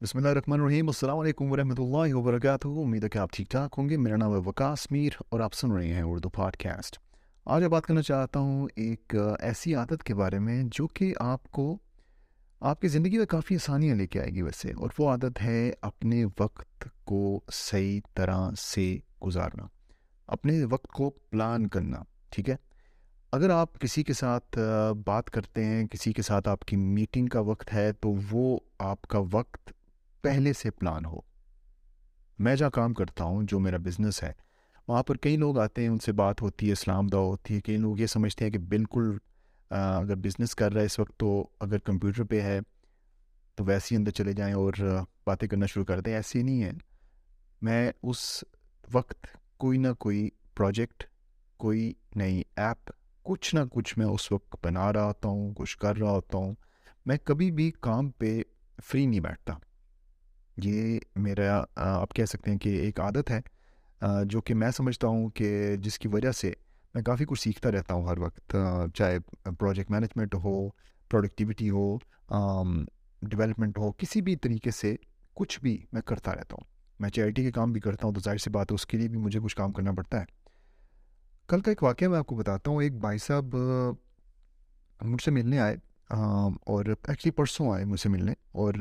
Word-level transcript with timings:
بسم 0.00 0.18
اللہ 0.18 0.28
الرحمن 0.28 0.60
الرحیم، 0.60 0.88
السلام 0.88 1.18
علیکم 1.18 1.52
ورحمۃ 1.52 1.78
اللہ 1.78 2.14
وبرکاتہ۔ 2.14 2.68
امید 2.80 3.04
ہے 3.04 3.08
کہ 3.08 3.18
آپ 3.18 3.30
ٹھیک 3.32 3.48
ٹھاک 3.50 3.74
ہوں 3.78 3.88
گے۔ 3.88 3.96
میرا 3.96 4.16
نام 4.16 4.32
ہے 4.32 4.38
وکاس 4.46 4.86
میر 4.90 5.12
اور 5.28 5.40
آپ 5.40 5.54
سن 5.54 5.70
رہے 5.72 5.92
ہیں 5.92 6.02
اردو 6.02 6.28
پاڈ 6.28 6.56
کاسٹ 6.56 6.98
آج 7.46 7.60
میں 7.60 7.68
بات 7.70 7.86
کرنا 7.86 8.02
چاہتا 8.02 8.38
ہوں 8.38 8.66
ایک 8.76 9.14
ایسی 9.40 9.74
عادت 9.74 10.02
کے 10.04 10.14
بارے 10.14 10.38
میں 10.38 10.62
جو 10.72 10.86
کہ 10.88 11.12
آپ 11.20 11.50
کو 11.50 11.76
آپ 12.60 12.80
کی 12.80 12.88
زندگی 12.88 13.18
میں 13.18 13.26
کافی 13.26 13.54
آسانیاں 13.54 13.94
لے 13.96 14.06
کے 14.06 14.20
آئے 14.20 14.30
گی 14.34 14.42
ویسے، 14.42 14.72
اور 14.72 14.90
وہ 14.98 15.08
عادت 15.10 15.40
ہے 15.42 15.72
اپنے 15.82 16.24
وقت 16.40 16.88
کو 17.04 17.40
صحیح 17.52 18.00
طرح 18.14 18.50
سے 18.58 18.86
گزارنا، 19.24 19.66
اپنے 20.28 20.62
وقت 20.70 20.92
کو 20.92 21.10
پلان 21.10 21.66
کرنا، 21.68 22.02
ٹھیک 22.30 22.50
ہے؟ 22.50 22.56
اگر 23.32 23.50
آپ 23.50 23.80
کسی 23.80 24.02
کے 24.02 24.12
ساتھ 24.12 24.58
بات 25.06 25.30
کرتے 25.30 25.64
ہیں، 25.64 25.86
کسی 25.86 26.12
کے 26.12 26.22
ساتھ 26.22 26.48
آپ 26.48 26.64
کی 26.64 26.76
میٹنگ 26.76 27.26
کا 27.26 27.40
وقت 27.42 27.72
ہے، 27.74 27.90
تو 27.92 28.14
وہ 28.30 28.58
آپ 28.90 29.02
کا 29.02 29.22
وقت 29.32 29.72
پہلے 30.22 30.52
سے 30.52 30.70
پلان 30.70 31.04
ہو۔ 31.04 31.20
میں 32.38 32.56
جہاں 32.56 32.70
کام 32.70 32.94
کرتا 32.94 33.24
ہوں، 33.24 33.42
جو 33.42 33.58
میرا 33.58 33.76
بزنس 33.76 34.22
ہے، 34.22 34.32
وہاں 34.88 35.02
پر 35.02 35.16
کئی 35.16 35.36
لوگ 35.36 35.58
آتے 35.58 35.82
ہیں، 35.82 35.88
ان 35.88 35.98
سے 35.98 36.12
بات 36.12 36.42
ہوتی 36.42 36.66
ہے، 36.66 36.72
اسلام 36.72 37.06
دعا 37.06 37.20
ہوتی 37.20 37.56
ہے، 37.56 37.60
کئی 37.60 37.76
لوگ 37.76 37.98
یہ 37.98 38.06
سمجھتے 38.06 38.44
ہیں 38.44 38.52
کہ 38.52 38.58
بالکل 38.58 39.16
اگر 39.70 40.14
بزنس 40.14 40.54
کر 40.54 40.72
رہا 40.72 40.80
ہے 40.80 40.86
اس 40.86 40.98
وقت 40.98 41.16
تو 41.16 41.48
اگر 41.60 41.78
کمپیوٹر 41.78 42.24
پہ 42.24 42.40
ہے 42.40 42.60
تو 43.54 43.64
ویسے 43.64 43.94
ہی 43.94 43.98
اندر 43.98 44.10
چلے 44.10 44.32
جائیں 44.32 44.54
اور 44.54 44.72
باتیں 45.26 45.48
کرنا 45.48 45.66
شروع 45.66 45.84
کر 45.84 46.00
دیں۔ 46.00 46.14
ایسے 46.14 46.42
نہیں 46.42 46.62
ہے 46.62 46.70
میں 47.62 47.92
اس 48.02 48.44
وقت 48.92 49.26
کوئی 49.56 49.78
نہ 49.78 49.92
کوئی 49.98 50.28
پروجیکٹ 50.54 51.04
کوئی 51.56 51.92
نئی 52.16 52.42
ایپ 52.56 52.90
کچھ 53.22 53.54
نہ 53.54 53.60
کچھ 53.70 53.98
میں 53.98 54.06
اس 54.06 54.32
وقت 54.32 54.56
بنا 54.64 54.92
رہا 54.92 55.04
ہوتا 55.04 55.28
ہوں، 55.28 55.54
کچھ 55.54 55.78
کر 55.78 55.96
رہا 55.96 56.10
ہوتا 56.10 56.38
ہوں۔ 56.38 56.54
میں 57.06 57.16
کبھی 57.24 57.50
بھی 57.50 57.70
کام 57.80 58.10
پہ 58.10 58.42
فری 58.84 59.06
نہیں 59.06 59.20
بیٹھتا۔ 59.20 59.54
یہ 60.56 60.98
میرا 61.16 61.62
آپ 61.76 62.14
کہہ 62.14 62.24
سکتے 62.24 62.50
ہیں 62.50 62.58
کہ 62.58 62.68
ایک 62.68 63.00
عادت 63.00 63.30
ہے 63.30 63.40
جو 64.24 64.40
کہ 64.40 64.54
میں 64.54 64.70
سمجھتا 64.70 65.08
ہوں 65.08 65.28
کہ 65.30 65.76
جس 65.76 65.98
کی 65.98 66.08
وجہ 66.08 66.32
سے 66.32 66.52
میں 66.94 67.02
کافی 67.02 67.24
کچھ 67.24 67.40
سیکھتا 67.40 67.70
رہتا 67.70 67.94
ہوں 67.94 68.06
ہر 68.08 68.18
وقت 68.18 68.56
چاہے 68.94 69.18
پروجیکٹ 69.58 69.90
مینجمنٹ 69.90 70.34
ہو 70.34 70.68
پروڈکٹیوٹی 71.10 71.70
ہو 71.70 71.96
ڈیولپمنٹ 73.22 73.78
ہو، 73.78 73.90
کسی 73.92 74.20
بھی 74.20 74.36
طریقے 74.36 74.70
سے 74.70 74.94
کچھ 75.36 75.60
بھی 75.60 75.76
میں 75.92 76.02
کرتا 76.02 76.34
رہتا 76.34 76.54
ہوں۔ 76.54 76.64
میں 77.00 77.10
چیریٹی 77.10 77.42
کے 77.44 77.52
کام 77.52 77.72
بھی 77.72 77.80
کرتا 77.80 78.06
ہوں 78.06 78.14
تو 78.14 78.20
ظاہر 78.20 78.38
سی 78.38 78.50
بات 78.50 78.70
ہے، 78.70 78.74
اس 78.74 78.86
کے 78.86 78.98
لیے 78.98 79.08
بھی 79.08 79.18
مجھے 79.18 79.40
کچھ 79.40 79.56
کام 79.56 79.72
کرنا 79.72 79.92
پڑتا 79.92 80.20
ہے۔ 80.20 80.24
کل 81.48 81.60
کا 81.60 81.70
ایک 81.70 81.82
واقعہ 81.82 82.08
میں 82.08 82.18
آپ 82.18 82.26
کو 82.26 82.36
بتاتا 82.36 82.70
ہوں، 82.70 82.82
ایک 82.82 82.98
بھائی 83.00 83.18
صاحب 83.18 83.56
مجھ 85.00 85.22
سے 85.22 85.30
ملنے 85.30 85.58
آئے 85.58 85.76
اور 86.10 86.84
ایکچولی 86.86 87.30
پرسوں 87.30 87.72
آئے 87.72 87.84
مجھ 87.84 88.00
سے 88.00 88.08
ملنے، 88.08 88.32
اور 88.52 88.74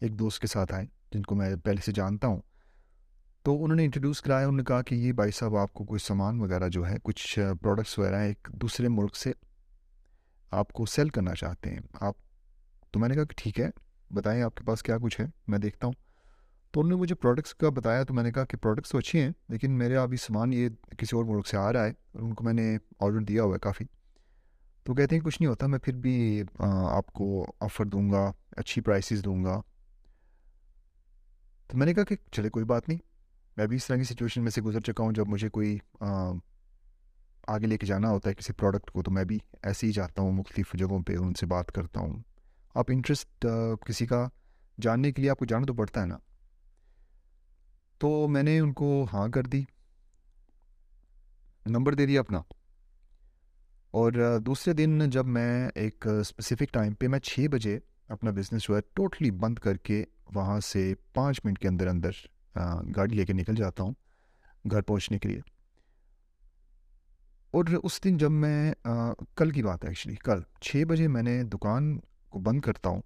ایک 0.00 0.18
دوست 0.18 0.40
کے 0.40 0.46
ساتھ 0.46 0.72
آئے۔ 0.74 0.86
جن 1.12 1.22
کو 1.22 1.34
میں 1.34 1.54
پہلے 1.56 1.80
سے 1.84 1.92
جانتا 1.92 2.26
ہوں۔ 2.26 2.40
تو 3.42 3.62
انہوں 3.64 3.76
نے 3.76 3.84
انٹروڈیوس 3.84 4.20
کرایا، 4.22 4.46
انہوں 4.46 4.56
نے 4.56 4.64
کہا 4.64 4.82
کہ 4.82 4.94
یہ 4.94 5.12
بھائی 5.12 5.30
صاحب، 5.30 5.56
آپ 5.56 5.72
کو 5.72 5.84
کوئی 5.84 5.98
سامان 5.98 6.40
وغیرہ 6.40 6.68
جو 6.68 6.86
ہے، 6.86 6.96
کچھ 7.02 7.38
پروڈکٹس 7.62 7.98
وغیرہ 7.98 8.20
ایک 8.20 8.48
دوسرے 8.52 8.88
ملک 8.88 9.16
سے 9.16 9.32
آپ 10.50 10.72
کو 10.72 10.86
سیل 10.86 11.08
کرنا 11.08 11.34
چاہتے 11.34 11.70
ہیں۔ 11.70 11.80
آپ، 12.00 12.14
تو 12.90 13.00
میں 13.00 13.08
نے 13.08 13.14
کہا 13.14 13.24
کہ 13.24 13.34
ٹھیک 13.36 13.60
ہے، 13.60 13.68
بتائیں 14.10 14.42
آپ 14.42 14.54
کے 14.54 14.64
پاس 14.64 14.82
کیا 14.82 14.98
کچھ 14.98 15.20
ہے؟ 15.20 15.26
میں 15.48 15.58
دیکھتا 15.58 15.86
ہوں۔ 15.86 15.94
تو 16.70 16.80
انہوں 16.80 16.90
نے 16.90 16.96
مجھے 16.96 17.14
پروڈکٹس 17.14 17.54
کا 17.54 17.68
بتایا، 17.68 18.02
تو 18.02 18.14
میں 18.14 18.22
نے 18.22 18.32
کہا 18.32 18.44
کہ 18.44 18.56
پروڈکٹس 18.56 18.90
تو 18.90 18.98
اچھی 18.98 19.20
ہیں، 19.20 19.30
لیکن 19.48 19.78
میرے 19.78 19.96
ابھی 19.96 20.16
سامان 20.16 20.52
یہ 20.52 20.68
کسی 20.98 21.16
اور 21.16 21.24
ملک 21.24 21.46
سے 21.46 21.56
آ 21.56 21.72
رہا 21.72 21.84
ہے، 21.84 21.92
اور 22.12 22.22
ان 22.22 22.34
کو 22.34 22.44
میں 22.44 22.52
نے 22.52 22.76
آڈر 23.00 23.20
دیا 23.20 23.42
ہوا 23.42 23.54
ہے 23.54 23.58
کافی۔ 23.58 23.84
تو 24.84 24.94
کہتے 24.94 25.16
ہیں 25.16 25.22
کچھ 25.22 25.40
نہیں 25.42 25.50
ہوتا، 25.50 25.66
میں 25.66 25.78
پھر 25.78 25.96
بھی 25.96 26.42
آپ 26.90 27.06
کو 27.06 27.44
آفر 27.60 27.84
دوں 27.84 28.10
گا، 28.10 28.32
اچھی 28.56 28.80
پرائسز 28.80 29.24
دوں 29.24 29.44
گا۔ 29.44 29.60
تو 31.68 31.78
میں 31.78 31.86
نے 31.86 31.94
کہا 31.94 32.04
کہ 32.04 32.16
چلے، 32.32 32.50
کوئی 32.50 32.64
بات 32.64 32.88
نہیں۔ 32.88 32.98
میں 33.56 33.66
بھی 33.66 33.76
اس 33.76 33.86
طرح 33.86 33.96
کی 33.96 34.04
سچویشن 34.04 34.42
میں 34.42 34.50
سے 34.50 34.62
گزر 34.62 34.80
چکا 34.80 35.04
ہوں، 35.04 35.12
جب 35.12 35.28
مجھے 35.28 35.48
کوئی 35.48 35.78
آگے 37.46 37.66
لے 37.66 37.78
کے 37.78 37.86
جانا 37.86 38.10
ہوتا 38.10 38.30
ہے 38.30 38.34
کسی 38.34 38.52
پروڈکٹ 38.52 38.90
کو، 38.90 39.02
تو 39.02 39.10
میں 39.10 39.24
بھی 39.24 39.38
ایسے 39.62 39.86
ہی 39.86 39.92
جاتا 39.92 40.22
ہوں، 40.22 40.32
مختلف 40.32 40.72
جگہوں 40.74 41.02
پہ 41.02 41.16
ان 41.16 41.34
سے 41.34 41.46
بات 41.46 41.72
کرتا 41.72 42.00
ہوں۔ 42.00 42.16
آپ 42.74 42.84
انٹرسٹ 42.88 43.46
کسی 43.86 44.06
کا 44.06 44.28
جاننے 44.80 45.12
کے 45.12 45.22
لیے 45.22 45.30
آپ 45.30 45.38
کو 45.38 45.44
جانا 45.44 45.66
تو 45.66 45.74
پڑتا 45.74 46.00
ہے 46.00 46.06
نا۔ 46.06 46.18
تو 47.98 48.28
میں 48.28 48.42
نے 48.42 48.58
ان 48.58 48.72
کو 48.72 49.06
ہاں 49.12 49.28
کر 49.28 49.42
دی، 49.42 49.62
نمبر 51.66 51.94
دے 51.94 52.06
دیا 52.06 52.20
اپنا۔ 52.20 52.42
اور 53.90 54.38
دوسرے 54.46 54.72
دن 54.74 55.10
جب 55.10 55.26
میں 55.26 55.68
ایک 55.74 56.06
اسپیسیفک 56.06 56.72
ٹائم 56.72 56.94
پہ، 56.94 57.08
میں 57.08 57.18
چھ 57.18 57.46
بجے 57.50 57.78
اپنا 58.08 58.30
بزنس 58.30 58.62
جو 58.62 58.76
ہے 58.76 58.80
ٹوٹلی 58.94 59.30
بند 59.30 59.58
کر 59.58 59.76
کے 59.76 60.04
وہاں 60.34 60.60
سے 60.60 60.94
پانچ 61.14 61.40
منٹ 61.44 61.58
کے 61.58 61.68
اندر 61.68 61.86
اندر 61.86 62.10
گاڑی 62.96 63.14
لے 63.14 63.26
کے 63.26 63.32
نکل 63.32 63.54
جاتا 63.54 63.82
ہوں 63.82 63.94
گھر 64.70 64.82
پہنچنے 64.82 65.18
کے 65.18 65.28
لیے۔ 65.28 65.40
اور 67.50 67.64
اس 67.82 68.04
دن 68.04 68.16
جب 68.16 68.30
میں 68.30 68.74
کل 69.36 69.50
کی 69.50 69.62
بات 69.62 69.84
ہے 69.84 69.88
ایکچولی 69.88 70.16
کل 70.16 70.40
چھ 70.60 70.84
بجے 70.88 71.08
میں 71.08 71.22
نے 71.22 71.44
دکان 71.44 71.98
کو 72.28 72.38
بند 72.38 72.60
کرتا 72.60 72.88
ہوں 72.90 73.02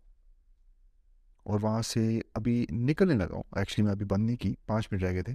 اور 1.45 1.61
وہاں 1.63 1.83
سے 1.83 2.21
ابھی 2.35 2.67
نکلنے 2.71 3.15
لگا 3.15 3.35
ہوں۔ 3.35 3.43
ایکچولی 3.57 3.85
میں 3.85 3.93
ابھی 3.93 4.07
بند 4.07 4.27
نہیں 4.27 4.37
کی، 4.37 4.55
پانچ 4.67 4.89
منٹ 4.93 5.03
رہ 5.03 5.13
گئے 5.13 5.23
تھے۔ 5.23 5.35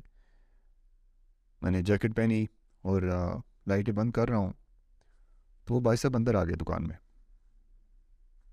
میں 1.61 1.71
نے 1.71 1.81
جیکٹ 1.81 2.15
پہنی 2.15 2.45
اور 2.81 3.01
لائٹیں 3.67 3.93
بند 3.93 4.11
کر 4.11 4.29
رہا 4.29 4.37
ہوں۔ 4.37 4.53
تو 5.65 5.73
وہ 5.73 5.79
بھائی 5.79 5.97
صاحب 5.97 6.15
اندر 6.15 6.35
آ 6.35 6.43
گئے 6.43 6.55
دکان 6.55 6.87
میں۔ 6.87 6.95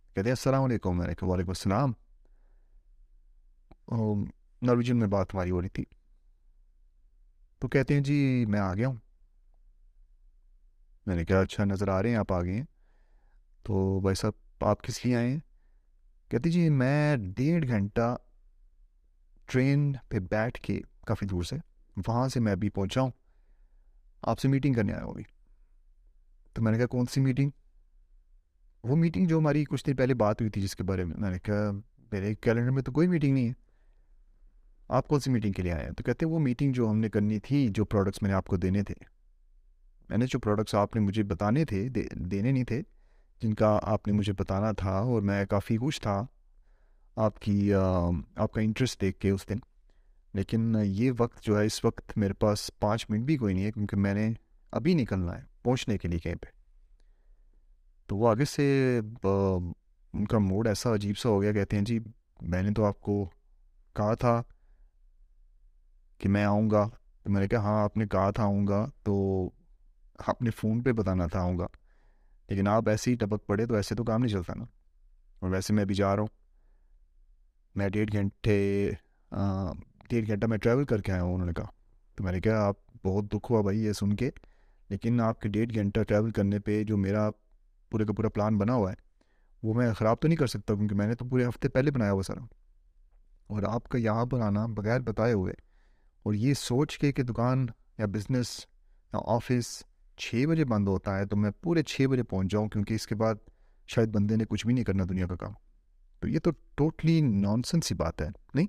کہتے 0.06 0.20
ہیں، 0.20 0.30
السلام 0.30 0.62
علیکم۔ 0.62 0.98
میں 0.98 1.06
نے 1.06 1.14
کہا، 1.14 1.28
وعلیکم 1.28 1.50
السلام۔ 1.50 1.92
نارویجن 4.62 4.98
میں 4.98 5.06
بات 5.06 5.34
ہماری 5.34 5.50
ہو 5.50 5.62
رہی 5.62 5.68
تھی۔ 5.68 5.84
تو 7.58 7.68
کہتے 7.68 7.94
ہیں 7.94 8.00
جی 8.00 8.44
میں 8.48 8.60
آ 8.60 8.74
گیا 8.74 8.88
ہوں۔ 8.88 8.94
میں 11.06 11.16
نے 11.16 11.24
کہا 11.24 11.40
اچھا 11.40 11.64
نظر 11.64 11.88
آ 11.88 12.02
رہے 12.02 12.10
ہیں، 12.10 12.16
آپ 12.16 12.32
آ 12.32 12.42
گئے 12.42 12.52
ہیں۔ 12.52 12.64
تو 13.62 14.00
بھائی 14.00 14.14
صاحب 14.14 14.64
آپ 14.64 14.82
کس 14.82 15.06
لیے 15.06 15.16
آئے 15.16 15.30
ہیں؟ 15.30 15.38
کہتے 16.28 16.50
جی 16.50 16.68
میں 16.68 17.16
ڈیڑھ 17.16 17.66
گھنٹہ 17.66 18.16
ٹرین 19.46 19.96
پہ 20.08 20.18
بیٹھ 20.18 20.60
کے 20.60 20.80
کافی 21.06 21.26
دور 21.26 21.42
سے، 21.42 21.56
وہاں 22.06 22.28
سے 22.28 22.40
میں 22.40 22.52
ابھی 22.52 22.68
پہنچا 22.68 23.00
ہوں۔ 23.00 23.10
آپ 24.22 24.38
سے 24.38 24.48
میٹنگ 24.48 24.74
کرنے 24.74 24.92
آیا 24.92 25.04
ہوں 25.04 25.10
ابھی۔ 25.10 25.24
تو 26.52 26.62
میں 26.62 26.72
نے 26.72 26.78
کہا 26.78 26.86
کون 26.86 27.06
سی 27.06 27.20
میٹنگ 27.20 27.50
وہ 28.82 28.96
میٹنگ 28.96 29.26
جو 29.26 29.38
ہماری 29.38 29.64
کچھ 29.64 29.86
دن 29.86 29.96
پہلے 29.96 30.14
بات 30.14 30.40
ہوئی 30.40 30.50
تھی 30.50 30.62
جس 30.62 30.76
کے 30.76 30.82
بارے 30.82 31.04
میں 31.04 31.16
میں 31.16 31.30
نے 31.30 31.38
کہا 31.38 31.70
میرے 32.12 32.34
کیلنڈر 32.34 32.70
میں 32.70 32.82
تو 32.82 32.92
کوئی 32.92 33.08
میٹنگ 33.08 33.34
نہیں 33.34 33.48
ہے۔ 33.48 33.67
آپ 34.88 35.08
کون 35.08 35.20
سی 35.20 35.30
میٹنگ 35.30 35.52
کے 35.52 35.62
لیے 35.62 35.72
آئے 35.72 35.84
ہیں؟ 35.84 35.92
تو 35.92 36.02
کہتے 36.02 36.26
ہیں 36.26 36.32
وہ 36.32 36.38
میٹنگ 36.38 36.72
جو 36.72 36.90
ہم 36.90 36.98
نے 36.98 37.08
کرنی 37.08 37.38
تھی، 37.38 37.68
جو 37.68 37.84
پروڈکٹس 37.84 38.22
میں 38.22 38.30
نے 38.30 38.36
آپ 38.36 38.46
کو 38.46 38.56
دینے 38.56 38.82
تھے۔ 38.82 38.94
میں 40.08 40.18
نے 40.18 40.26
جو 40.26 40.38
پروڈکٹس 40.38 40.74
آپ 40.74 40.96
نے 40.96 41.02
مجھے 41.02 41.22
بتانے 41.22 41.64
تھے 41.64 41.88
دینے 42.14 42.52
نہیں 42.52 42.64
تھے، 42.64 42.82
جن 43.42 43.54
کا 43.54 43.78
آپ 43.82 44.06
نے 44.06 44.12
مجھے 44.12 44.32
بتانا 44.32 44.72
تھا 44.72 44.90
اور 44.90 45.22
میں 45.22 45.46
کافی 45.46 45.76
خوش 45.76 46.00
تھا 46.00 46.26
آپ 47.16 47.40
کی 47.40 47.74
آپ 48.36 48.52
کا 48.52 48.60
انٹرسٹ 48.60 49.00
دیکھ 49.00 49.18
کے 49.18 49.30
اس 49.30 49.48
دن۔ 49.48 49.56
لیکن 50.34 50.76
یہ 50.84 51.10
وقت 51.18 51.42
جو 51.42 51.60
ہے، 51.60 51.66
اس 51.66 51.84
وقت 51.84 52.18
میرے 52.18 52.32
پاس 52.32 52.70
پانچ 52.78 53.06
منٹ 53.10 53.24
بھی 53.24 53.36
کوئی 53.36 53.54
نہیں 53.54 53.64
ہے 53.64 53.72
کیونکہ 53.72 53.96
میں 53.96 54.14
نے 54.14 54.32
ابھی 54.72 54.94
نکلنا 54.94 55.38
ہے، 55.38 55.42
پہنچنے 55.62 55.98
کے 55.98 56.08
لیے 56.08 56.18
کہیں 56.18 56.34
پہ۔ 56.34 56.46
تو 58.06 58.16
وہ 58.16 58.28
آگے 58.28 58.44
سے 58.44 59.00
ان 60.12 60.24
کا 60.24 60.38
موڈ 60.38 60.66
ایسا 60.66 60.94
عجیب 60.94 61.18
سا 61.18 61.28
ہو 61.28 61.42
گیا، 61.42 61.52
کہتے 61.52 61.76
ہیں 61.76 61.84
جی 61.84 61.98
میں 62.42 62.62
نے 62.62 62.70
تو 62.72 62.84
آپ 62.84 63.00
کو 63.00 63.30
کہا 63.94 64.14
تھا 64.14 64.42
کہ 66.18 66.28
میں 66.28 66.44
آؤں 66.44 66.70
گا۔ 66.70 66.88
تو 67.22 67.30
میں 67.30 67.40
نے 67.40 67.48
کہا 67.48 67.58
ہاں 67.58 67.82
آپ 67.84 67.96
نے 67.96 68.06
کہا 68.06 68.30
تھا 68.30 68.42
آؤں 68.42 68.66
گا۔ 68.66 68.86
تو 69.02 69.46
آپ 70.26 70.42
نے 70.42 70.50
فون 70.50 70.82
پہ 70.82 70.92
بتانا 70.92 71.26
تھا 71.26 71.40
آؤں 71.40 71.58
گا۔ 71.58 71.66
لیکن 72.48 72.68
آپ 72.68 72.88
ایسے 72.88 73.10
ہی 73.10 73.16
ٹپک 73.16 73.46
پڑے 73.46 73.66
تو 73.66 73.74
ایسے 73.74 73.94
تو 73.94 74.04
کام 74.04 74.20
نہیں 74.20 74.32
چلتا 74.32 74.54
نا۔ 74.54 74.64
اور 75.40 75.50
ویسے 75.50 75.74
میں 75.74 75.82
ابھی 75.82 75.94
جا 75.94 76.14
رہا 76.16 76.20
ہوں۔ 76.20 76.28
میں 77.74 77.88
ڈیڑھ 77.88 78.12
گھنٹے 78.12 78.90
ڈیڑھ 80.08 80.26
گھنٹہ 80.26 80.46
میں 80.46 80.58
ٹریول 80.58 80.84
کر 80.84 81.02
کے 81.02 81.12
آیا 81.12 81.22
ہوں، 81.22 81.34
انہوں 81.34 81.46
نے 81.46 81.52
کہا۔ 81.52 81.66
تو 82.14 82.24
میں 82.24 82.32
نے 82.32 82.40
کہا، 82.40 82.66
آپ 82.66 82.74
بہت 83.04 83.24
دکھ 83.24 83.52
ہوا 83.52 83.60
بھائی 83.60 83.84
یہ 83.84 83.92
سن 83.92 84.16
کے۔ 84.16 84.30
لیکن 84.88 85.20
آپ 85.20 85.40
کے 85.40 85.48
ڈیڑھ 85.48 85.74
گھنٹہ 85.74 86.00
ٹریول 86.00 86.30
کرنے 86.30 86.58
پہ 86.58 86.82
جو 86.82 86.96
میرا 86.96 87.30
پورے 87.90 88.04
کا 88.04 88.12
پورا 88.12 88.28
پلان 88.28 88.58
بنا 88.58 88.74
ہوا 88.74 88.90
ہے، 88.90 88.96
وہ 89.62 89.74
میں 89.74 89.94
خراب 89.94 90.16
تو 90.20 90.28
نہیں 90.28 90.36
کر 90.36 90.46
سکتا 90.46 90.74
کیونکہ 90.74 90.94
میں 90.94 91.06
نے 91.06 91.14
تو 91.14 91.24
پورے 91.24 91.44
ہفتے 91.44 91.68
پہلے 91.68 91.90
بنایا 91.90 92.12
ہوا 92.12 92.22
سارا۔ 92.22 92.40
اور 93.46 93.62
آپ 93.62 93.88
کا 93.88 93.98
یہاں 93.98 94.26
پر 94.26 94.40
آنا 94.40 94.66
بغیر 94.66 95.00
بتائے 95.00 95.32
ہوئے 95.32 95.67
اور 96.22 96.34
یہ 96.34 96.54
سوچ 96.54 96.98
کے 96.98 97.12
کہ 97.12 97.22
دکان 97.22 97.66
یا 97.98 98.06
بزنس 98.06 98.66
یا 99.12 99.18
آفس 99.26 99.82
چھ 100.16 100.44
بجے 100.48 100.64
بند 100.64 100.88
ہوتا 100.88 101.18
ہے 101.18 101.26
تو 101.26 101.36
میں 101.36 101.50
پورے 101.62 101.82
چھ 101.82 102.06
بجے 102.10 102.22
پہنچ 102.22 102.50
جاؤں 102.50 102.68
کیونکہ 102.68 102.94
اس 102.94 103.06
کے 103.06 103.14
بعد 103.14 103.34
شاید 103.86 104.08
بندے 104.08 104.36
نے 104.36 104.44
کچھ 104.48 104.66
بھی 104.66 104.74
نہیں 104.74 104.84
کرنا 104.84 105.04
دنیا 105.08 105.26
کا 105.26 105.36
کام۔ 105.36 105.52
تو 106.20 106.28
یہ 106.28 106.38
تو 106.38 106.50
ٹوٹلی 106.74 107.20
نان 107.20 107.62
سنس 107.62 107.92
ہی 107.92 107.96
بات 107.96 108.22
ہے، 108.22 108.28
نہیں؟ 108.54 108.66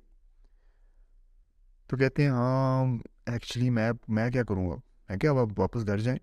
تو 1.88 1.98
کہتے 1.98 2.24
ہیں 2.24 2.30
ہاں 2.30 2.86
ایکچولی 3.26 3.70
میں 3.70 3.92
میں 4.08 4.30
کیا 4.30 4.44
کروں 4.44 4.70
گا 4.70 4.76
میں 5.10 5.18
کیا 5.18 5.32
اب 5.32 5.38
آپ 5.38 5.60
واپس 5.60 5.88
گھر 5.88 5.98
جائیں؟ 5.98 6.20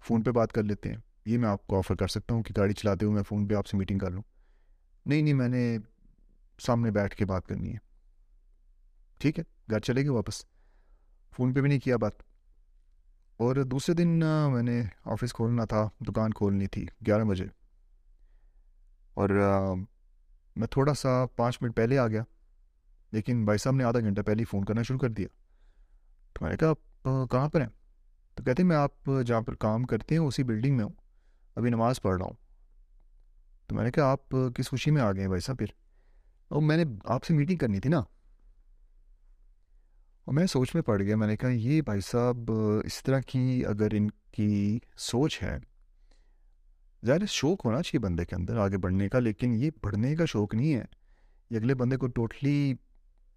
فون 0.00 0.22
پہ 0.22 0.30
بات 0.30 0.52
کر 0.52 0.62
لیتے 0.62 0.88
ہیں۔ 0.88 0.96
یہ 1.24 1.38
میں 1.38 1.48
آپ 1.48 1.66
کو 1.66 1.78
آفر 1.78 1.94
کر 1.94 2.06
سکتا 2.06 2.34
ہوں 2.34 2.42
کہ 2.42 2.54
گاڑی 2.56 2.74
چلاتے 2.74 3.06
ہوئے 3.06 3.14
میں 3.14 3.22
فون 3.22 3.48
پہ 3.48 3.54
آپ 3.54 3.66
سے 3.66 3.76
میٹنگ 3.76 3.98
کر 3.98 4.10
لوں۔ 4.10 4.22
نہیں 5.06 5.22
نہیں، 5.22 5.34
میں 5.34 5.48
نے 5.48 5.78
سامنے 6.60 6.90
بیٹھ 6.90 7.16
کے 7.16 7.26
بات 7.26 7.46
کرنی 7.46 7.72
ہے۔ 7.72 7.78
ٹھیک 9.18 9.38
ہے؟ 9.38 9.44
گھر 9.70 9.80
چلے 9.80 10.00
گئے 10.00 10.10
واپس۔ 10.10 10.44
فون 11.36 11.54
پہ 11.54 11.60
بھی 11.60 11.68
نہیں 11.68 11.78
کیا 11.78 11.96
بات۔ 11.96 12.12
اور 13.36 13.56
دوسرے 13.56 13.94
دن 13.94 14.08
میں 14.52 14.62
نے 14.62 14.82
آفس 15.04 15.32
کھولنا 15.32 15.64
تھا، 15.64 15.88
دکان 16.00 16.32
کھولنی 16.32 16.66
تھی، 16.66 16.86
گیارہ 17.06 17.22
بجے۔ 17.22 17.44
اور 19.14 19.28
میں 20.56 20.66
تھوڑا 20.66 20.94
سا 20.94 21.26
پانچ 21.36 21.62
منٹ 21.62 21.76
پہلے 21.76 21.98
آ 21.98 22.08
گیا، 22.08 22.22
لیکن 23.12 23.44
بھائی 23.44 23.58
صاحب 23.58 23.74
نے 23.74 23.84
آدھا 23.84 24.00
گھنٹہ 24.00 24.20
پہلے 24.20 24.40
ہی 24.40 24.44
فون 24.44 24.64
کرنا 24.64 24.82
شروع 24.82 24.98
کر 24.98 25.08
دیا۔ 25.08 25.28
تو 26.32 26.44
میں 26.44 26.50
نے 26.50 26.56
کہا 26.56 26.68
آپ 26.68 27.02
کہاں 27.30 27.48
پر 27.48 27.60
ہیں؟ 27.60 27.68
تو 28.34 28.42
کہتے 28.42 28.62
ہیں، 28.62 28.68
میں 28.68 28.76
آپ 28.76 29.10
جہاں 29.26 29.40
پر 29.40 29.54
کام 29.54 29.84
کرتے 29.84 30.14
ہیں، 30.14 30.22
اسی 30.22 30.42
بلڈنگ 30.42 30.76
میں 30.76 30.84
ہوں۔ 30.84 30.92
ابھی 31.54 31.70
نماز 31.70 32.02
پڑھ 32.02 32.16
رہا 32.16 32.26
ہوں۔ 32.26 32.32
تو 33.66 33.74
میں 33.74 33.84
نے 33.84 33.90
کہا، 33.90 34.04
آپ 34.04 34.28
کس 34.54 34.68
خوشی 34.68 34.90
میں 34.90 35.02
آ 35.02 35.12
گئے 35.12 35.20
ہیں 35.20 35.28
بھائی 35.28 35.40
صاحب 35.40 35.58
پھر؟ 35.58 35.66
اور 36.48 36.62
میں 36.62 36.76
نے 36.76 36.84
آپ 37.04 37.24
سے 37.24 37.34
میٹنگ 37.34 37.56
کرنی 37.56 37.80
تھی 37.80 37.90
نا۔ 37.90 38.00
اور 40.26 40.34
میں 40.34 40.46
سوچ 40.46 40.74
میں 40.74 40.82
پڑ 40.82 41.02
گیا، 41.02 41.16
میں 41.16 41.26
نے 41.26 41.36
کہا 41.36 41.48
یہ 41.48 41.82
بھائی 41.82 42.00
صاحب 42.00 42.52
اس 42.84 43.02
طرح 43.02 43.20
کی 43.20 43.66
اگر 43.66 43.88
ان 43.92 44.10
کی 44.10 44.78
سوچ 44.96 45.42
ہے، 45.42 45.58
ظاہر 47.06 47.26
شوق 47.26 47.66
ہونا 47.66 47.82
چاہیے 47.82 47.98
بندے 47.98 48.24
کے 48.24 48.34
اندر 48.34 48.56
آگے 48.56 48.78
بڑھنے 48.78 49.08
کا، 49.08 49.18
لیکن 49.18 49.52
یہ 49.52 49.70
بڑھنے 49.82 50.16
کا 50.16 50.24
شوق 50.24 50.54
نہیں 50.54 50.74
ہے۔ 50.74 50.84
یہ 51.50 51.56
اگلے 51.56 51.74
بندے 51.74 51.96
کو 51.96 52.06
ٹوٹلی 52.06 52.74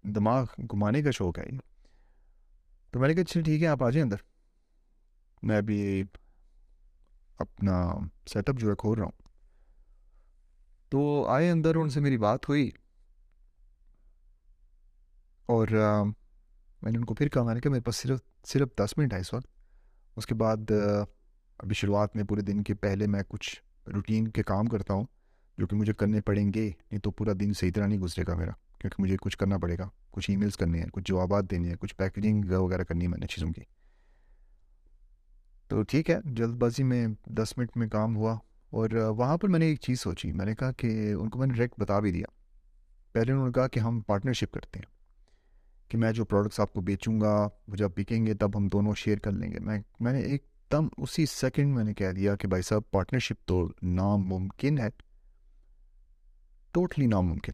دماغ 0.02 0.44
گھمانے 0.58 1.02
کا 1.02 1.10
شوق 1.10 1.38
ہے۔ 1.38 1.44
یہ 1.52 1.58
تو 2.90 2.98
میں 2.98 3.08
نے 3.08 3.14
کہا 3.14 3.24
چل 3.24 3.42
ٹھیک 3.42 3.62
ہے، 3.62 3.66
آپ 3.66 3.82
آ 3.82 3.90
جائیں 3.90 4.04
اندر۔ 4.04 4.16
میں 5.42 5.56
ابھی 5.56 6.04
اپنا 7.38 7.92
سیٹ 8.26 8.48
اپ 8.48 8.56
جو 8.58 8.70
ہے 8.70 8.74
کھول 8.78 8.98
رہا 8.98 9.04
ہوں۔ 9.04 9.28
تو 10.88 11.26
آئے 11.28 11.50
اندر، 11.50 11.76
ان 11.76 11.90
سے 11.90 12.00
میری 12.00 12.18
بات 12.18 12.48
ہوئی۔ 12.48 12.70
اور 15.46 15.68
میں 16.82 16.92
نے 16.92 16.98
ان 16.98 17.04
کو 17.04 17.14
پھر 17.14 17.28
کہا 17.28 17.42
میں 17.42 17.54
نے 17.54 17.60
کہا 17.60 17.70
میرے 17.70 17.82
پاس 17.82 17.96
صرف 17.96 18.18
صرف 18.46 18.68
دس 18.78 18.98
منٹ 18.98 19.12
ہے 19.12 19.20
اس 19.20 19.34
وقت۔ 19.34 19.46
اس 20.16 20.26
کے 20.26 20.34
بعد 20.34 20.70
ابھی 21.58 21.74
شروعات 21.74 22.16
میں 22.16 22.24
پورے 22.24 22.40
دن 22.40 22.62
کے 22.62 22.74
پہلے 22.74 23.06
میں 23.06 23.22
کچھ 23.28 23.62
روٹین 23.94 24.28
کے 24.28 24.42
کام 24.42 24.66
کرتا 24.66 24.94
ہوں 24.94 25.04
جو 25.58 25.66
کہ 25.66 25.76
مجھے 25.76 25.92
کرنے 25.92 26.20
پڑیں 26.20 26.52
گے 26.54 26.70
نہیں 26.90 27.00
تو 27.00 27.10
پورا 27.10 27.32
دن 27.40 27.52
صحیح 27.52 27.70
طرح 27.74 27.86
نہیں 27.86 27.98
گزرے 27.98 28.24
گا 28.28 28.34
میرا 28.34 28.50
کیونکہ 28.78 29.02
مجھے 29.02 29.16
کچھ 29.20 29.38
کرنا 29.38 29.58
پڑے 29.58 29.78
گا 29.78 29.88
کچھ 30.10 30.30
ای 30.30 30.36
میلس 30.36 30.56
کرنے 30.56 30.78
ہیں 30.78 30.86
کچھ 30.92 31.04
جوابات 31.06 31.50
دینے 31.50 31.68
ہیں 31.68 31.76
کچھ 31.76 31.96
پیکیجنگ 31.96 32.44
وغیرہ 32.50 32.82
کرنی 32.82 33.02
ہے 33.02 33.08
میں 33.08 33.18
نے 33.18 33.26
چیزوں 33.26 33.50
کی۔ 33.50 33.62
تو 35.68 35.82
ٹھیک 35.82 36.10
ہے 36.10 36.18
جلد 36.24 36.54
بازی 36.54 36.82
میں 36.82 37.06
دس 37.26 37.58
منٹ 37.58 37.76
میں 37.76 37.88
کام 37.88 38.16
ہوا 38.16 38.38
اور 38.70 38.90
وہاں 38.90 39.38
پر 39.38 39.48
میں 39.48 39.58
نے 39.58 39.66
ایک 39.66 39.80
چیز 39.80 40.00
سوچی 40.00 40.32
میں 40.32 40.46
نے 40.46 40.54
کہا 40.54 40.72
کہ 40.72 41.12
ان 41.12 41.28
کو 41.28 41.38
میں 41.38 41.46
نے 41.46 41.54
ڈائریکٹ 41.54 41.80
بتا 41.80 42.00
بھی 42.00 42.12
دیا۔ 42.12 42.26
پہلے 43.12 43.32
انہوں 43.32 43.46
نے 43.46 43.52
کہا 43.52 43.68
کہ 43.68 43.80
ہم 43.80 44.00
پارٹنرشپ 44.00 44.52
کرتے 44.52 44.78
ہیں۔ 44.78 44.99
کہ 45.90 45.98
میں 45.98 46.12
جو 46.12 46.24
پروڈکٹس 46.24 46.60
آپ 46.60 46.72
کو 46.72 46.80
بیچوں 46.80 47.20
گا، 47.20 47.48
وہ 47.68 47.76
جب 47.76 47.90
بکیں 47.96 48.26
گے 48.26 48.34
تب 48.34 48.56
ہم 48.56 48.68
دونوں 48.68 48.94
شیئر 48.94 49.18
کر 49.18 49.30
لیں 49.30 49.52
گے۔ 49.52 49.58
میں 49.58 49.78
میں 50.00 50.12
نے 50.12 50.20
ایک 50.20 50.44
دم 50.72 50.88
اسی 50.96 51.26
سیکنڈ 51.26 51.74
میں 51.74 51.84
نے 51.84 51.94
کہہ 51.94 52.12
دیا 52.12 52.36
کہ 52.36 52.48
بھائی 52.48 52.62
صاحب 52.62 52.90
پارٹنرشپ 52.90 53.48
تو 53.48 53.68
ناممکن 53.82 54.78
ہے۔ 54.78 54.88
ٹوٹلی 56.72 57.06
ناممکن۔ 57.06 57.52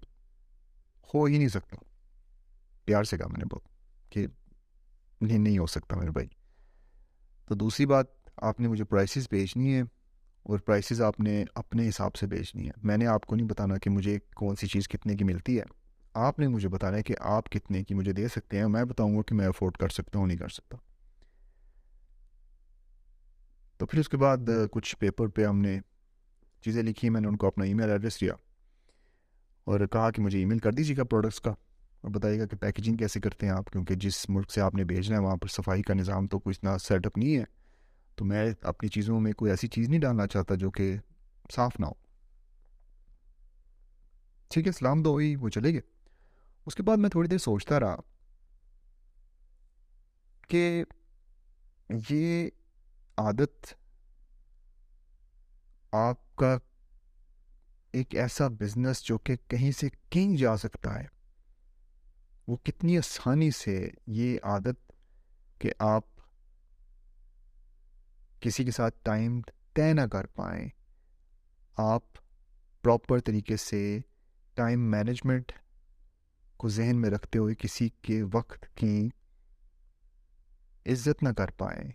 ہو 1.15 1.25
ہی 1.25 1.39
نہیں 1.39 1.49
سکتا۔ 1.49 1.77
پیار 2.85 3.05
سے 3.05 3.19
کہا 3.19 3.27
میں 3.27 3.39
نے 3.39 3.45
بہت 3.45 3.63
کہ 4.11 4.27
نہیں 5.21 5.39
نہیں 5.39 5.59
ہو 5.59 5.67
سکتا 5.67 5.97
میرے 5.97 6.11
بھائی۔ 6.11 6.27
تو 7.47 7.55
دوسری 7.55 7.87
بات، 7.87 8.07
آپ 8.37 8.61
نے 8.61 8.69
مجھے 8.69 8.85
پرائسز 8.85 9.29
بیچنی 9.31 9.75
ہے 9.75 9.81
اور 10.43 10.59
پرائسز 10.59 11.03
آپ 11.03 11.21
نے 11.21 11.45
اپنے 11.55 11.89
حساب 11.89 12.17
سے 12.17 12.27
بیچنی 12.27 12.67
ہے 12.67 12.71
میں 12.83 12.97
نے 12.97 13.07
آپ 13.07 13.27
کو 13.27 13.37
نہیں 13.37 13.47
بتانا 13.47 13.77
کہ 13.77 13.91
مجھے 13.91 14.19
کون 14.35 14.57
سی 14.57 14.67
چیز 14.67 14.89
کتنے 14.89 15.15
کی 15.15 15.25
ملتی 15.25 15.59
ہے۔ 15.59 15.86
آپ 16.17 16.39
نے 16.39 16.49
مجھے 16.49 16.69
بتانا 16.69 16.97
ہے 16.97 17.03
کہ 17.03 17.15
آپ 17.21 17.51
کتنے 17.51 17.85
کی 17.85 17.95
مجھے 17.95 18.13
دے 18.13 18.29
سکتے 18.29 18.59
ہیں 18.59 18.69
میں 18.69 18.85
بتاؤں 18.85 19.17
گا 19.17 19.23
کہ 19.23 19.35
میں 19.35 19.47
افورڈ 19.47 19.77
کر 19.77 19.89
سکتا 19.89 20.19
ہوں 20.19 20.27
نہیں 20.27 20.39
کر 20.39 20.49
سکتا۔ 20.49 20.77
تو 23.79 23.87
پھر 23.87 23.99
اس 23.99 24.09
کے 24.09 24.17
بعد 24.17 24.37
کچھ 24.71 24.97
پیپر 24.97 25.29
پہ 25.29 25.45
ہم 25.45 25.59
نے 25.59 25.81
چیزیں 26.65 26.83
لکھی 26.83 27.11
میں 27.11 27.21
نے 27.21 27.29
ان 27.29 27.37
کو 27.37 27.47
اپنا 27.47 27.65
ای 27.65 27.75
میل 27.75 27.91
ایڈریس 27.91 28.21
دیا 28.21 28.33
اور 29.65 29.87
کہا 29.87 30.11
کہ 30.11 30.23
مجھے 30.23 30.39
ای 30.39 30.45
میل 30.45 30.59
کر 30.59 30.73
دیجیے 30.73 30.97
گا 30.97 31.05
پروڈکٹس 31.05 31.41
کا 31.41 31.51
اور 32.01 32.11
بتائیے 32.11 32.41
گا 32.41 32.47
کہ 32.47 32.57
پیکیجنگ 32.57 32.97
کیسے 32.97 33.21
کرتے 33.21 33.47
ہیں 33.47 33.53
آپ 33.53 33.71
کیونکہ 33.73 33.95
جس 33.95 34.31
ملک 34.31 34.51
سے 34.51 34.61
آپ 34.61 34.75
نے 34.75 34.85
بھیجنا 34.85 35.17
ہے 35.17 35.23
وہاں 35.23 35.37
پر 35.37 35.49
صفائی 35.49 35.83
کا 35.83 35.95
نظام 35.95 36.27
تو 36.27 36.39
کچھ 36.39 36.59
اتنا 36.59 36.79
سیٹ 36.79 37.07
اپ 37.07 37.19
نہیں 37.19 37.37
ہے۔ 37.37 37.45
تو 38.15 38.25
میں 38.25 38.53
اپنی 38.63 38.89
چیزوں 38.89 39.21
میں 39.21 39.33
کوئی 39.33 39.51
ایسی 39.51 39.69
چیز 39.69 39.89
نہیں 39.89 40.01
ڈالنا 40.01 40.27
چاہتا 40.27 40.55
جو 40.55 40.71
کہ 40.71 40.97
صاف 41.53 41.81
نہ 41.81 41.87
ہو۔ 41.87 41.93
ٹھیک 44.49 44.67
ہے 44.67 44.73
سلام 44.73 45.03
دو 45.03 45.11
ہوئی 45.11 45.37
وہ 45.37 45.49
چلے 45.49 45.73
گئے۔ 45.73 45.96
اس 46.67 46.75
کے 46.75 46.83
بعد 46.83 46.97
میں 46.97 47.11
تھوڑی 47.11 47.29
دیر 47.29 47.39
سوچتا 47.39 47.81
رہا 47.81 47.97
کہ 50.49 50.85
یہ 52.11 52.51
عادت 53.17 53.75
آپ 55.93 56.37
کا 56.37 56.59
ایک 57.93 58.15
ایسا 58.15 58.49
بزنس 58.49 59.03
جو 59.03 59.19
کہ 59.19 59.37
کہیں 59.49 59.73
سے 59.73 59.89
کہیں 60.11 60.37
جا 60.37 60.57
سکتا 60.57 61.01
ہے۔ 61.01 61.07
وہ 62.47 62.57
کتنی 62.57 62.99
آسانی 62.99 63.51
سے 63.51 63.89
یہ 64.07 64.39
عادت 64.43 64.93
کہ 65.59 65.73
آپ 65.79 66.03
کسی 68.41 68.65
کے 68.65 68.71
ساتھ 68.71 68.95
ٹائم 69.03 69.41
طے 69.73 69.93
نہ 69.93 70.01
کر 70.01 70.27
پائیں، 70.27 70.69
آپ 71.77 72.03
پراپر 72.83 73.19
طریقے 73.21 73.57
سے 73.57 73.99
ٹائم 74.55 74.91
مینجمنٹ 74.91 75.53
کو 76.57 76.69
ذہن 76.69 76.97
میں 76.97 77.11
رکھتے 77.11 77.39
ہوئے 77.39 77.55
کسی 77.55 77.89
کے 78.03 78.23
وقت 78.33 78.77
کی 78.77 79.09
عزت 80.87 81.23
نہ 81.23 81.29
کر 81.29 81.51
پائیں 81.51 81.91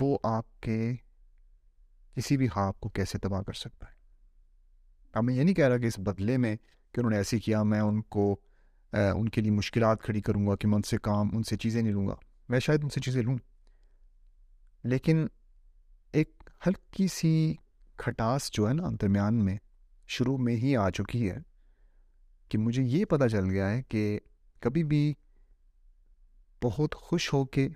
وہ 0.00 0.18
آپ 0.22 0.62
کے 0.62 0.92
کسی 2.14 2.36
بھی 2.36 2.48
خواب 2.48 2.80
کو 2.80 2.88
کیسے 2.88 3.18
تباہ 3.18 3.42
کر 3.42 3.52
سکتا 3.52 3.86
ہے؟ 3.90 3.94
اب 5.12 5.24
میں 5.24 5.34
یہ 5.34 5.42
نہیں 5.42 5.54
کہہ 5.54 5.68
رہا 5.68 5.76
کہ 5.76 5.84
اس 5.84 5.98
بدلے 5.98 6.36
میں 6.36 6.56
کہ 6.92 7.00
انہوں 7.00 7.10
نے 7.10 7.16
ایسے 7.16 7.38
کیا، 7.38 7.62
میں 7.62 7.80
ان 7.80 8.02
کو 8.02 8.36
ان 8.92 9.28
کے 9.28 9.40
لیے 9.40 9.50
مشکلات 9.50 10.02
کھڑی 10.02 10.20
کروں 10.20 10.46
گا 10.46 10.56
کہ 10.56 10.68
میں 10.68 10.76
ان 10.76 10.82
سے 10.82 10.98
کام، 10.98 11.36
ان 11.36 11.42
سے 11.42 11.56
چیزیں 11.56 11.82
نہیں 11.82 11.92
لوں 11.92 12.06
گا۔ 12.06 12.14
میں 12.48 12.60
شاید 12.60 12.80
ان 12.82 12.88
سے 12.88 13.00
چیزیں 13.00 13.22
لوں۔ 13.22 13.38
لیکن 14.84 15.26
ایک 16.12 16.50
ہلکی 16.66 17.08
سی 17.08 17.54
کھٹاس 17.96 18.50
جو 18.52 18.68
ہے 18.68 18.74
نا، 18.74 18.84
درمیان 19.02 19.44
میں 19.44 19.56
شروع 20.06 20.38
میں 20.38 20.56
ہی 20.56 20.76
آ 20.76 20.90
چکی 20.90 21.30
ہے۔ 21.30 21.55
کہ 22.48 22.58
مجھے 22.58 22.82
یہ 22.82 23.04
پتہ 23.04 23.28
چل 23.28 23.50
گیا 23.50 23.70
ہے 23.70 23.82
کہ 23.82 24.20
کبھی 24.60 24.84
بھی 24.84 25.14
بہت 26.62 26.94
خوش 26.94 27.32
ہو 27.32 27.44
کے 27.44 27.68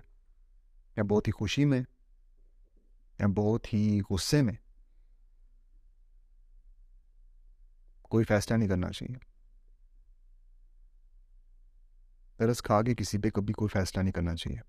یا 0.95 1.03
بہت 1.03 1.27
ہی 1.27 1.31
خوشی 1.31 1.65
میں 1.65 1.81
یا 3.19 3.27
بہت 3.35 3.73
ہی 3.73 4.01
غصے 4.09 4.41
میں 4.41 4.53
کوئی 8.01 8.25
فیصلہ 8.25 8.57
نہیں 8.57 8.69
کرنا 8.69 8.91
چاہیے۔ 8.91 9.31
ترس 12.37 12.61
کھا 12.61 12.81
کے 12.81 12.95
کسی 12.95 13.17
پہ 13.17 13.29
کبھی 13.29 13.53
کوئی 13.53 13.69
فیصلہ 13.69 14.01
نہیں 14.01 14.13
کرنا 14.13 14.35
چاہیے۔ 14.35 14.59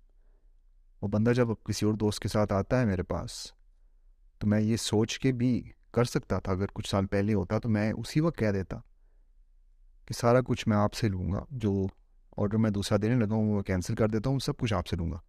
وہ 1.01 1.07
بندہ 1.07 1.29
جب 1.29 1.47
کسی 1.63 1.85
اور 1.85 1.93
دوست 1.93 2.19
کے 2.19 2.27
ساتھ 2.27 2.53
آتا 2.53 2.79
ہے 2.79 2.85
میرے 2.85 3.03
پاس، 3.03 3.51
تو 4.39 4.47
میں 4.47 4.61
یہ 4.61 4.77
سوچ 4.77 5.19
کے 5.19 5.31
بھی 5.31 5.71
کر 5.91 6.03
سکتا 6.03 6.39
تھا، 6.39 6.51
اگر 6.51 6.65
کچھ 6.73 6.89
سال 6.89 7.07
پہلے 7.07 7.33
ہوتا 7.33 7.59
تو 7.59 7.69
میں 7.69 7.91
اسی 7.91 8.19
وقت 8.19 8.37
کہہ 8.37 8.51
دیتا۔ 8.51 8.77
کہ 10.05 10.13
سارا 10.13 10.41
کچھ 10.41 10.67
میں 10.67 10.77
آپ 10.77 10.93
سے 10.93 11.07
لوں 11.07 11.31
گا، 11.31 11.43
جو 11.51 11.87
آڈر 12.37 12.57
میں 12.57 12.69
دوسرا 12.69 12.97
دینے 13.01 13.15
لگا 13.15 13.35
ہوں 13.35 13.53
وہ 13.53 13.61
کینسل 13.61 13.95
کر 13.95 14.07
دیتا 14.07 14.29
ہوں، 14.29 14.39
سب 14.39 14.57
کچھ 14.57 14.73
آپ 14.73 14.87
سے 14.87 14.95
لوں 14.95 15.11
گا۔ 15.11 15.19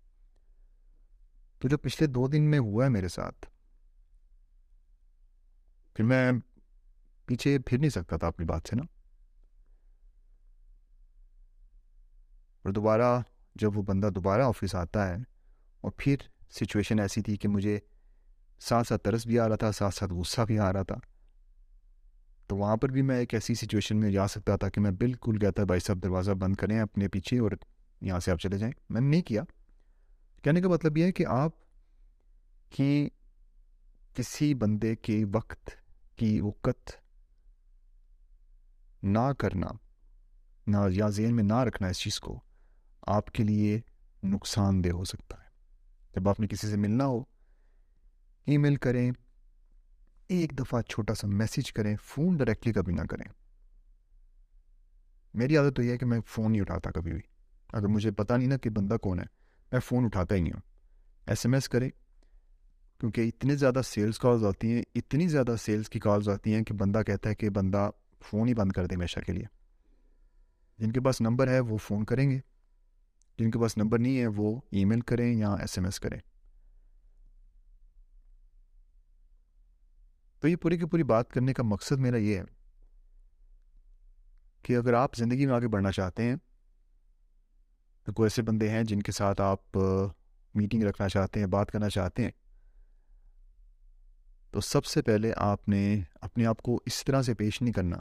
تو 1.59 1.69
جو 1.69 1.79
پچھلے 1.79 2.07
دو 2.07 2.27
دن 2.29 2.43
میں 2.43 2.59
ہوا 2.59 2.85
ہے 2.85 2.89
میرے 2.89 3.09
ساتھ، 3.09 3.47
پھر 5.95 6.05
میں 6.05 6.33
پیچھے 7.27 7.59
پھر 7.59 7.79
نہیں 7.79 7.91
سکتا 7.91 8.17
تھا 8.17 8.27
اپنی 8.27 8.47
بات 8.47 8.69
سے، 8.69 8.77
نا؟ 8.77 8.83
اور 12.65 12.73
دوبارہ 12.73 13.21
جب 13.55 13.77
وہ 13.77 13.83
بندہ 13.83 14.07
دوبارہ 14.07 14.43
آفس 14.43 14.75
آتا 14.75 15.09
ہے 15.09 15.17
اور 15.81 15.93
پھر 15.97 16.17
سچویشن 16.51 17.01
ایسی 17.01 17.23
تھی 17.23 17.37
کہ 17.37 17.49
مجھے 17.49 17.79
ساتھ 18.61 18.89
ساتھ 18.89 19.03
ترس 19.03 19.27
بھی 19.27 19.39
آ 19.39 19.49
رہا 19.49 19.57
تھا، 19.57 19.73
ساتھ 19.73 19.95
ساتھ 19.95 20.13
غصہ 20.13 20.41
بھی 20.41 20.59
آ 20.59 20.73
رہا 20.73 20.83
تھا 20.83 20.97
تو 22.47 22.57
وہاں 22.57 22.77
پر 22.77 22.89
بھی 22.89 23.03
میں 23.03 23.19
ایک 23.19 23.35
ایسی 23.35 23.55
سچویشن 23.55 23.97
میں 23.97 24.11
جا 24.11 24.29
سکتا 24.29 24.57
تھا 24.57 24.69
کہ 24.69 24.81
میں 24.81 24.91
بالکل 24.91 25.39
کہتا 25.39 25.65
بھائی 25.65 25.81
صاحب 25.81 26.03
دروازہ 26.03 26.33
بند 26.33 26.57
کریں 26.57 26.81
اپنے 26.81 27.09
پیچھے 27.09 27.39
اور 27.39 27.51
یہاں 28.01 28.21
سے 28.21 28.31
آپ 28.31 28.39
چلے 28.39 28.59
جائیں۔ 28.59 28.73
میں 28.91 29.01
نے 29.01 29.09
نہیں 29.09 29.23
کیا۔ 29.23 29.43
کہنے 30.43 30.61
کا 30.61 30.69
مطلب 30.69 30.99
یہ 30.99 31.05
ہے 31.05 31.13
کہ 31.13 31.27
آپ 31.27 31.51
کی 32.71 33.09
کسی 34.15 34.55
بندے 34.55 34.97
کے 34.97 35.25
وقت 35.33 35.71
کی 36.17 36.41
وقت 36.41 36.91
نہ 39.03 39.33
کرنا، 39.39 39.67
نہ 40.67 40.77
یا 40.91 41.09
ذہن 41.09 41.37
میں 41.37 41.45
نہ 41.45 41.59
رکھنا 41.59 41.89
اس 41.89 41.99
چیز 41.99 42.21
کو 42.21 42.41
آپ 43.03 43.27
کے 43.27 43.45
لیے 43.45 43.81
نقصان 44.25 44.85
دہ 44.85 44.89
ہو 44.89 45.05
سکتا 45.05 45.37
ہے۔ 45.37 45.49
جب 46.15 46.29
آپ 46.29 46.41
نے 46.41 46.47
کسی 46.47 46.69
سے 46.69 46.77
ملنا 46.77 47.07
ہو، 47.07 47.21
ای 48.47 48.57
میل 48.57 48.77
کریں 48.77 49.13
ایک 50.29 50.59
دفعہ 50.59 50.83
چھوٹا 50.83 51.15
سا 51.15 51.27
میسیج 51.27 51.73
کریں، 51.73 51.97
فون 52.03 52.37
ڈائریکٹلی 52.37 52.73
کبھی 52.73 52.95
نہ 52.95 53.03
کریں۔ 53.11 53.33
میری 55.35 55.57
عادت 55.57 55.77
تو 55.77 55.83
یہ 55.83 55.91
ہے 55.91 55.99
کہ 55.99 56.07
میں 56.07 56.21
فون 56.27 56.53
نہیں 56.53 56.63
اٹھاتا 56.63 56.91
کبھی 56.91 57.13
بھی۔ 57.13 57.21
اگر 57.73 57.87
مجھے 57.87 58.11
پتہ 58.11 58.35
نہیں 58.35 58.49
نا 58.49 58.57
کہ 58.57 58.71
بندہ 58.71 58.95
کون 58.95 59.19
ہے، 59.19 59.25
میں 59.73 59.81
فون 59.81 60.05
اٹھاتا 60.05 60.35
ہی 60.35 60.41
نہیں 60.41 60.53
ہوں۔ 60.53 60.61
ایس 61.27 61.47
ایم 61.47 61.55
ایس 61.55 61.69
کریں، 61.69 61.91
کیونکہ 63.01 63.21
اتنے 63.21 63.57
زیادہ 63.57 63.81
سیلز 63.85 64.19
کالز 64.19 64.45
آتی 64.45 64.73
ہیں، 64.73 64.83
اتنی 64.95 65.29
زیادہ 65.29 65.55
سیلز 65.61 65.89
کی 65.89 66.01
کالز 66.01 66.29
آتی 66.29 66.55
ہیں 66.55 66.63
کہ 66.63 66.75
بندہ 66.75 67.03
کہتا 67.07 67.31
ہے 67.31 67.35
کہ 67.35 67.51
بندہ 67.51 67.91
فون 68.21 68.49
ہی 68.49 68.55
بند 68.55 68.73
کر 68.73 68.87
دے 68.87 68.95
ہمیشہ 68.95 69.21
کے 69.21 69.33
لیے۔ 69.33 69.45
جن 70.79 70.93
کے 70.93 71.01
پاس 71.01 71.21
نمبر 71.21 71.49
ہے 71.49 71.61
وہ 71.61 71.77
فون 71.77 72.05
کریں 72.05 72.31
گے، 72.31 72.39
جن 73.39 73.51
کے 73.51 73.59
پاس 73.59 73.77
نمبر 73.77 73.99
نہیں 73.99 74.19
ہے 74.19 74.27
وہ 74.27 74.61
ای 74.71 74.85
میل 74.85 75.01
کریں 75.01 75.35
یا 75.35 75.55
ایس 75.55 75.79
ایم 75.79 75.85
ایس 75.85 76.01
کریں۔ 76.01 76.19
تو 80.45 80.49
یہ 80.49 80.57
پوری 80.63 80.77
کی 80.79 80.85
پوری 80.85 81.03
بات 81.03 81.31
کرنے 81.33 81.53
کا 81.55 81.63
مقصد 81.63 81.99
میرا 81.99 82.17
یہ 82.17 82.39
ہے 82.39 82.43
کہ 84.65 84.77
اگر 84.77 84.95
آپ 84.95 85.15
زندگی 85.17 85.47
میں 85.47 85.55
آگے 85.55 85.69
بڑھنا 85.69 85.93
چاہتے 85.93 86.23
ہیں، 86.23 86.35
تو 88.07 88.13
کوئی 88.13 88.27
ایسے 88.27 88.43
بندے 88.43 88.69
ہیں 88.71 88.83
جن 88.85 89.03
کے 89.03 89.13
ساتھ 89.13 89.41
آپ 89.41 89.79
میٹنگ 90.55 90.83
رکھنا 90.83 91.09
چاہتے 91.09 91.41
ہیں، 91.41 91.47
بات 91.47 91.71
کرنا 91.71 91.89
چاہتے 91.91 92.25
ہیں، 92.25 92.31
تو 94.51 94.61
سب 94.61 94.85
سے 94.85 95.03
پہلے 95.03 95.33
آپ 95.37 95.69
نے 95.69 95.81
اپنے 96.21 96.47
آپ 96.47 96.61
کو 96.63 96.79
اس 96.87 97.03
طرح 97.05 97.23
سے 97.23 97.35
پیش 97.35 97.61
نہیں 97.63 97.73
کرنا 97.73 97.97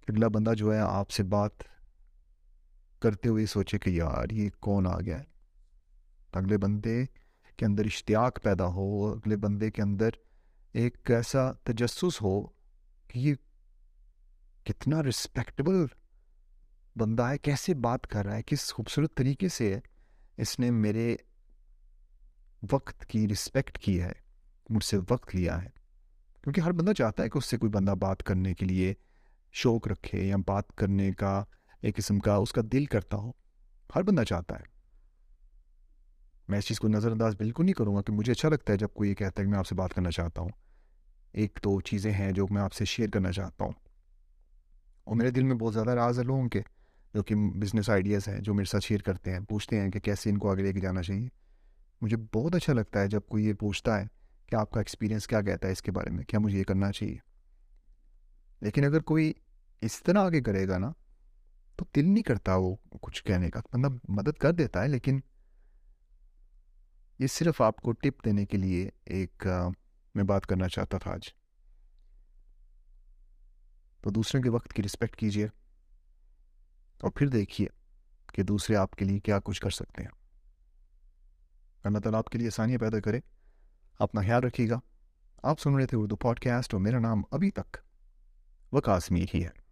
کہ 0.00 0.12
اگلا 0.12 0.28
بندہ 0.28 0.54
جو 0.56 0.72
ہے 0.74 0.78
آپ 0.80 1.10
سے 1.10 1.22
بات 1.34 1.62
کرتے 3.02 3.28
ہوئے 3.28 3.46
سوچے 3.46 3.78
کہ 3.78 3.90
یار 3.90 4.32
یہ 4.32 4.50
کون 4.60 4.86
آ 4.86 4.98
گیا 5.00 5.18
ہے؟ 5.18 5.24
اگلے 6.32 6.58
بندے 6.58 7.04
کے 7.56 7.66
اندر 7.66 7.84
اشتیاق 7.86 8.42
پیدا 8.42 8.66
ہو، 8.68 8.88
اگلے 9.08 9.36
بندے 9.38 9.70
کے 9.70 9.82
اندر 9.82 10.10
ایک 10.72 11.10
ایسا 11.10 11.52
تجسس 11.52 12.22
ہو 12.22 12.46
کہ 13.08 13.18
یہ 13.18 13.34
کتنا 14.64 15.02
رسپیکٹبل 15.02 15.86
بندہ 16.96 17.22
ہے، 17.22 17.38
کیسے 17.38 17.74
بات 17.74 18.06
کر 18.06 18.24
رہا 18.24 18.36
ہے، 18.36 18.42
کس 18.42 18.72
خوبصورت 18.72 19.14
طریقے 19.14 19.48
سے 19.48 19.78
اس 20.36 20.58
نے 20.58 20.70
میرے 20.70 21.16
وقت 22.72 23.06
کی 23.06 23.28
رسپیکٹ 23.28 23.78
کی 23.78 24.02
ہے، 24.02 24.12
مجھ 24.70 24.84
سے 24.84 24.96
وقت 25.10 25.36
لیا 25.36 25.62
ہے۔ 25.62 25.68
کیونکہ 26.42 26.60
ہر 26.60 26.72
بندہ 26.72 26.92
چاہتا 26.92 27.22
ہے 27.22 27.28
کہ 27.28 27.38
اس 27.38 27.44
سے 27.44 27.58
کوئی 27.58 27.70
بندہ 27.70 27.90
بات 27.90 28.22
کرنے 28.22 28.54
کے 28.54 28.66
لیے 28.66 28.94
شوق 29.52 29.88
رکھے 29.88 30.26
یا 30.26 30.36
بات 30.46 30.76
کرنے 30.76 31.12
کا 31.12 31.44
ایک 31.80 31.96
قسم 31.96 32.18
کا 32.18 32.34
اس 32.34 32.52
کا 32.52 32.62
دل 32.72 32.84
کرتا 32.84 33.16
ہو۔ 33.16 33.32
ہر 33.94 34.02
بندہ 34.02 34.22
چاہتا 34.22 34.60
ہے۔ 34.60 34.77
میں 36.48 36.58
اس 36.58 36.64
چیز 36.64 36.80
کو 36.80 36.88
نظر 36.88 37.12
انداز 37.12 37.36
بالکل 37.36 37.64
نہیں 37.64 37.72
کروں 37.72 37.96
گا 37.96 38.02
کہ 38.02 38.12
مجھے 38.12 38.32
اچھا 38.32 38.48
لگتا 38.48 38.72
ہے 38.72 38.78
جب 38.78 38.88
کوئی 38.94 39.10
یہ 39.10 39.14
کہتا 39.14 39.42
ہے 39.42 39.46
کہ 39.46 39.50
میں 39.50 39.58
آپ 39.58 39.66
سے 39.66 39.74
بات 39.74 39.94
کرنا 39.94 40.10
چاہتا 40.10 40.42
ہوں۔ 40.42 40.48
ایک 41.32 41.58
تو 41.62 41.80
چیزیں 41.80 42.12
ہیں 42.12 42.32
جو 42.32 42.46
میں 42.50 42.62
آپ 42.62 42.72
سے 42.72 42.84
شیئر 42.84 43.08
کرنا 43.10 43.32
چاہتا 43.32 43.64
ہوں۔ 43.64 43.72
اور 45.04 45.16
میرے 45.16 45.30
دل 45.30 45.42
میں 45.42 45.54
بہت 45.54 45.74
زیادہ 45.74 45.90
راز 45.90 46.18
ہے 46.18 46.24
لوگوں 46.24 46.48
کے 46.48 46.60
جو 47.14 47.22
کہ 47.22 47.34
بزنس 47.34 47.90
آئیڈیاز 47.90 48.28
ہیں 48.28 48.40
جو 48.40 48.54
میرے 48.54 48.64
ساتھ 48.64 48.84
شیئر 48.84 49.00
کرتے 49.00 49.32
ہیں، 49.32 49.40
پوچھتے 49.40 49.80
ہیں 49.80 49.90
کہ 49.90 50.00
کیسے 50.00 50.30
ان 50.30 50.38
کو 50.38 50.52
آگے 50.52 50.62
لے 50.62 50.72
کے 50.72 50.80
جانا 50.80 51.02
چاہیے۔ 51.02 51.28
مجھے 52.00 52.16
بہت 52.34 52.54
اچھا 52.54 52.72
لگتا 52.72 53.00
ہے 53.00 53.08
جب 53.08 53.20
کوئی 53.28 53.46
یہ 53.46 53.52
پوچھتا 53.52 54.00
ہے 54.00 54.06
کہ 54.46 54.56
آپ 54.56 54.70
کا 54.70 54.80
ایکسپیرینس 54.80 55.26
کیا 55.26 55.40
کہتا 55.42 55.66
ہے 55.66 55.72
اس 55.72 55.82
کے 55.82 55.92
بارے 55.92 56.10
میں، 56.10 56.24
کیا 56.24 56.38
مجھے 56.38 56.58
یہ 56.58 56.64
کرنا 56.64 56.92
چاہیے؟ 56.92 57.16
لیکن 58.60 58.84
اگر 58.84 59.00
کوئی 59.00 59.32
اس 59.80 60.02
طرح 60.02 60.18
آگے 60.18 60.40
کرے 60.40 60.68
گا 60.68 60.78
نا، 60.78 60.92
تو 61.76 61.84
دل 61.96 62.04
نہیں 62.04 62.22
کرتا 62.22 62.56
وہ 62.56 62.76
کچھ 63.00 63.24
کہنے 63.24 63.50
کا۔ 63.50 63.60
مطلب 63.72 63.92
مدد 64.08 64.38
کر 64.38 64.52
دیتا 64.52 64.82
ہے، 64.82 64.88
لیکن 64.88 65.20
یہ 67.18 67.26
صرف 67.26 67.62
آپ 67.62 67.76
کو 67.76 67.92
ٹپ 67.92 68.24
دینے 68.24 68.46
کے 68.46 68.56
لیے 68.56 68.90
ایک 69.04 69.46
میں 70.14 70.24
بات 70.24 70.46
کرنا 70.46 70.68
چاہتا 70.68 70.98
تھا 70.98 71.10
آج۔ 71.10 71.20
تو 74.00 74.10
دوسرے 74.10 74.42
کے 74.42 74.48
وقت 74.48 74.72
کی 74.72 74.82
رسپیکٹ 74.82 75.16
کیجیے 75.16 75.46
اور 77.00 77.10
پھر 77.10 77.26
دیکھیے 77.26 77.66
کہ 78.32 78.42
دوسرے 78.42 78.76
آپ 78.76 78.90
کے 78.90 79.04
لیے 79.04 79.20
کیا 79.20 79.38
کچھ 79.44 79.60
کر 79.60 79.70
سکتے 79.70 80.02
ہیں۔ 80.02 80.10
اللہ 81.84 81.98
تعالیٰ 81.98 82.18
آپ 82.18 82.26
کے 82.26 82.38
لیے 82.38 82.46
آسانیاں 82.46 82.78
پیدا 82.78 83.00
کرے۔ 83.00 83.20
اپنا 83.98 84.20
خیال 84.20 84.44
رکھیے 84.44 84.70
گا۔ 84.70 84.80
آپ 85.42 85.60
سن 85.60 85.74
رہے 85.74 85.86
تھے 85.86 85.98
اردو 85.98 86.16
پوڈ 86.16 86.40
کاسٹ 86.40 86.74
اور 86.74 86.82
میرا 86.82 86.98
نام 86.98 87.22
ابھی 87.30 87.50
تک 87.50 87.76
وکاس 88.72 89.10
میر 89.10 89.26
ہی 89.34 89.44
ہے۔ 89.44 89.67